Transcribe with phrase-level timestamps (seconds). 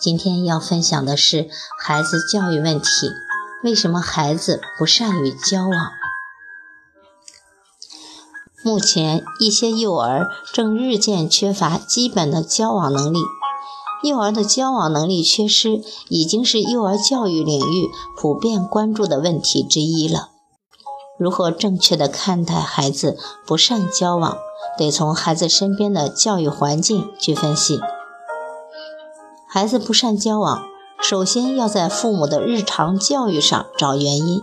[0.00, 3.10] 今天要分享的是孩子教育问题，
[3.64, 5.90] 为什么孩子不善于交往？
[8.62, 13.18] 目前，一些幼儿正日渐缺乏基本的交往能力。
[14.04, 20.30] 幼儿的交往能力缺失，已经是幼儿教育领域普遍关注的问题之一了。
[21.18, 24.38] 如何正确的看待孩子不善交往，
[24.78, 27.80] 得从孩子身边的教育环境去分析。
[29.50, 30.62] 孩子不善交往，
[31.00, 34.42] 首先要在父母的日常教育上找原因。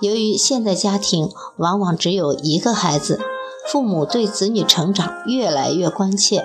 [0.00, 3.20] 由于现代家庭往往只有一个孩子，
[3.66, 6.44] 父母对子女成长越来越关切，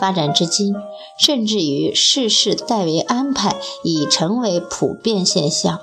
[0.00, 0.74] 发展至今，
[1.18, 5.80] 甚至于事事代为安排已成为普遍现象。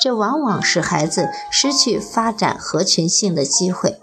[0.00, 3.96] 这往往使孩子失去发展合群性的机会。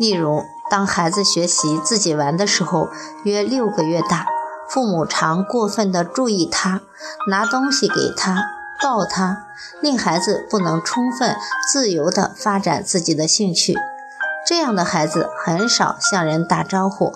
[0.00, 2.88] 例如，当孩子学习自己玩的时候，
[3.24, 4.26] 约六个月大，
[4.68, 6.82] 父母常过分的注意他，
[7.28, 8.52] 拿东西给他。
[8.80, 9.46] 抱他，
[9.80, 11.36] 令孩子不能充分
[11.72, 13.76] 自由地发展自己的兴趣。
[14.46, 17.12] 这样的孩子很少向人打招呼，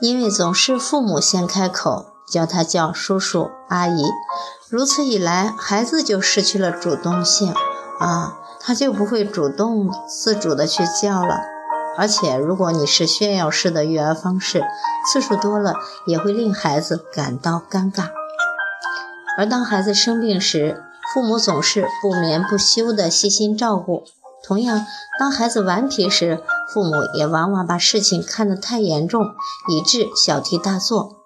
[0.00, 4.02] 因为总是父母先开口叫他叫叔叔阿姨。
[4.70, 7.54] 如此一来，孩子就失去了主动性
[8.00, 11.51] 啊，他就不会主动自主地去叫了。
[11.98, 14.64] 而且，如果你是炫耀式的育儿方式，
[15.06, 15.74] 次数多了，
[16.06, 18.10] 也会令孩子感到尴尬。
[19.36, 20.82] 而当孩子生病时，
[21.12, 24.04] 父母总是不眠不休地细心照顾。
[24.42, 24.86] 同样，
[25.18, 26.42] 当孩子顽皮时，
[26.72, 29.26] 父母也往往把事情看得太严重，
[29.68, 31.16] 以致小题大做。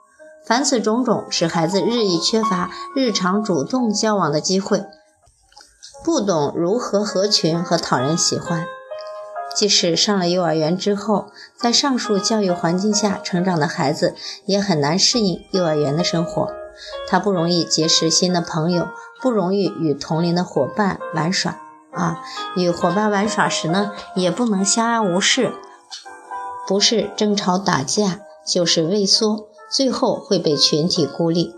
[0.44, 4.84] 凡此种种，使孩子日益缺乏日常主动交往的机会，
[6.04, 8.66] 不懂如何合群和讨人喜欢。
[9.56, 16.50] 即使上了幼儿园之后，在上述教育环境下成长的孩子，也很难适应幼儿园的生活。
[17.08, 18.88] 他不容易结识新的朋友，
[19.22, 21.58] 不容易与同龄的伙伴玩耍
[21.90, 22.20] 啊。
[22.54, 25.54] 与伙伴玩耍时呢，也不能相安无事，
[26.68, 31.54] 不是争吵打架，就是畏缩，最后会被群体孤立。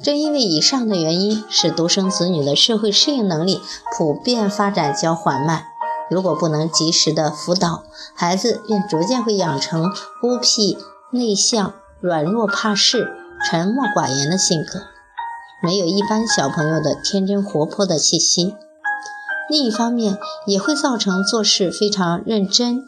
[0.00, 3.60] 正因为以上的原因，使独生子女的社会适应能力
[3.98, 5.69] 普遍发展较缓慢。
[6.10, 7.84] 如果不能及时的辅导，
[8.14, 10.76] 孩子便逐渐会养成孤僻、
[11.12, 13.16] 内向、软弱、怕事。
[13.42, 14.82] 沉默寡言的性格，
[15.62, 18.54] 没有一般小朋友的天真活泼的气息。
[19.48, 22.84] 另一方面，也会造成做事非常认真，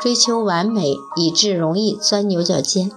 [0.00, 2.92] 追求完美，以致容易钻牛角尖。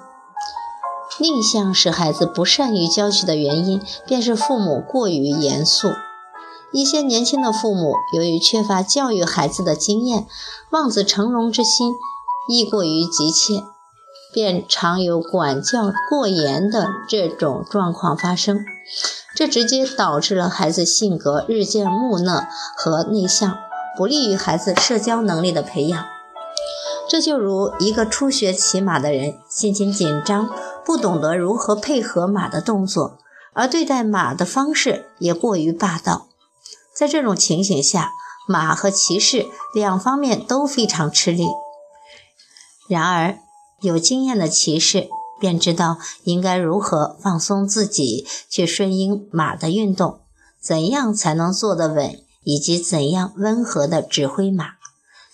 [1.17, 5.87] 另一项使孩子不善于交际的原因，便是父母过于严肃。
[6.75, 10.27] 一些年轻的父母由于缺乏教育孩子的经验，
[10.71, 11.93] 望子成龙之心
[12.49, 13.63] 亦过于急切。
[14.33, 18.65] 便常有管教过严的这种状况发生，
[19.33, 23.55] 这直接导致了孩子性格日渐木讷和内向，
[23.95, 26.05] 不利于孩子社交能力的培养。
[27.07, 30.49] 这就如一个初学骑马的人，心情紧张，
[30.83, 33.17] 不懂得如何配合马的动作，
[33.53, 36.27] 而对待马的方式也过于霸道。
[36.95, 38.13] 在这种情形下，
[38.47, 41.45] 马和骑士两方面都非常吃力。
[42.87, 43.39] 然而，
[43.81, 50.21] 有经验的骑士便知道应该如何放松自己，去顺应马的运动，
[50.61, 54.75] 怎样才能坐得稳，以及怎样温和地指挥马。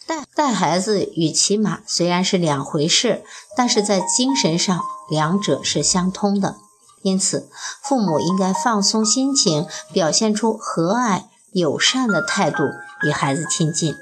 [0.08, 3.24] 带带孩子与骑马虽然是两回事，
[3.56, 6.56] 但是在精神上两者是相通的。
[7.04, 7.50] 因此，
[7.84, 12.64] 父母应该放松心情，表现出和蔼友善的态度
[13.04, 13.94] 与孩子亲近。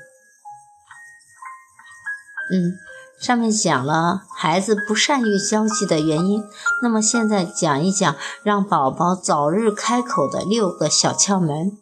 [2.52, 2.78] 嗯。
[3.20, 6.42] 上面讲了孩子不善于交际的原因，
[6.82, 11.78] 那么现在讲一讲让宝宝早日开口的六个小窍门。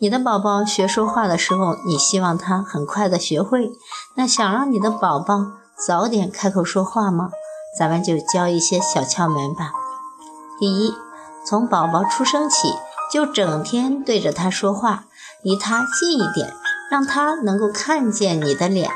[0.00, 3.70] 你的宝宝学说话的时候，你希望他很快的学会，
[4.14, 5.52] 那想让你的宝宝
[5.86, 7.28] 早点开口说话吗？
[7.78, 9.72] 咱们就教一些小窍门吧。
[10.58, 10.94] 第一，
[11.46, 12.72] 从宝宝出生起
[13.12, 15.04] 就整天对着他说话，
[15.42, 16.52] 离他近一点，
[16.90, 18.90] 让他能够看见你的脸。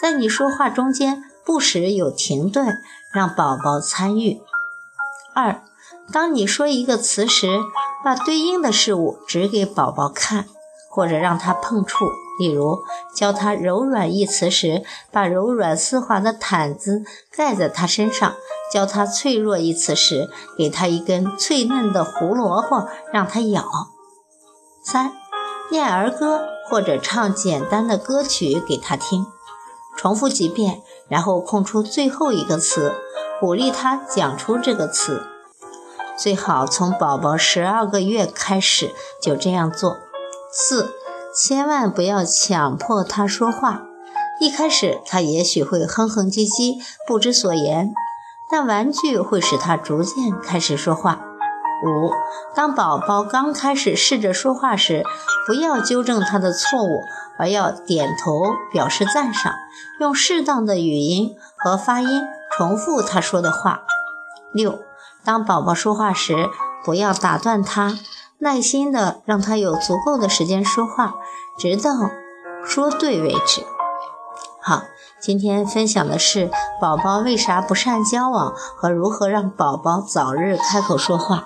[0.00, 2.78] 在你说话中间不时有停顿，
[3.12, 4.40] 让宝宝参与。
[5.34, 5.62] 二，
[6.12, 7.60] 当你说一个词时，
[8.02, 10.46] 把对应的事物指给宝宝看，
[10.88, 12.06] 或者让他碰触。
[12.40, 12.82] 例如，
[13.14, 14.82] 教他“柔软”一词时，
[15.12, 18.32] 把柔软丝滑的毯子盖在他身上；
[18.72, 23.62] 教他“脆弱”一词时，给他一根脆嫩的胡萝卜让他咬。
[24.82, 25.12] 三、
[25.70, 29.26] 念儿歌或者唱简单的歌曲给他听，
[29.98, 32.94] 重复几遍，然后空出最后一个词，
[33.38, 35.22] 鼓励他讲出这个词。
[36.16, 39.98] 最好从宝宝十二个月开始就这样做。
[40.50, 40.94] 四。
[41.32, 43.82] 千万不要强迫他说话。
[44.40, 47.92] 一开始，他也许会哼哼唧唧、不知所言，
[48.50, 51.20] 但玩具会使他逐渐开始说话。
[51.84, 52.12] 五，
[52.54, 55.04] 当宝宝刚开始试着说话时，
[55.46, 57.00] 不要纠正他的错误，
[57.38, 58.40] 而要点头
[58.72, 59.54] 表示赞赏，
[60.00, 63.82] 用适当的语音和发音重复他说的话。
[64.52, 64.80] 六，
[65.24, 66.48] 当宝宝说话时，
[66.84, 67.98] 不要打断他。
[68.42, 71.16] 耐心的让他有足够的时间说话，
[71.58, 72.10] 直到
[72.64, 73.62] 说对为止。
[74.62, 74.84] 好，
[75.20, 76.50] 今天分享的是
[76.80, 81.44] 宝宝为啥不善交往和如何让宝宝早日开口说话。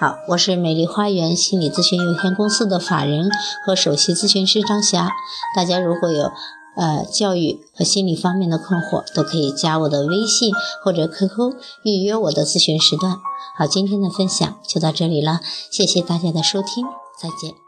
[0.00, 3.30] 好，我是美丽花园心理咨询有限公司的法人
[3.66, 5.10] 和首席咨询师张霞。
[5.54, 6.32] 大家如果有
[6.76, 11.54] 呃教育和心理方面的困惑，都可以加我的微信或者 QQ
[11.84, 13.18] 预约我的咨询时段。
[13.56, 15.40] 好，今天的分享就到这里了，
[15.70, 16.84] 谢谢大家的收听，
[17.20, 17.63] 再见。